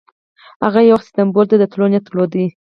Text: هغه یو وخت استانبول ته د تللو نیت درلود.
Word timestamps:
هغه 0.63 0.79
یو 0.89 0.95
وخت 0.95 1.05
استانبول 1.07 1.45
ته 1.51 1.55
د 1.59 1.63
تللو 1.71 1.85
نیت 1.91 2.03
درلود. 2.05 2.33